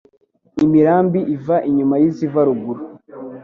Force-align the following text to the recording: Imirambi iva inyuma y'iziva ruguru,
Imirambi 0.63 1.19
iva 1.35 1.55
inyuma 1.69 1.95
y'iziva 2.01 2.39
ruguru, 2.47 2.83